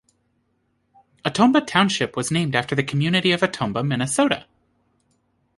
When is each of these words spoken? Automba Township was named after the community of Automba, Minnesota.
Automba 1.23 1.61
Township 1.63 2.17
was 2.17 2.31
named 2.31 2.55
after 2.55 2.73
the 2.73 2.81
community 2.83 3.33
of 3.33 3.41
Automba, 3.43 3.83
Minnesota. 3.85 4.47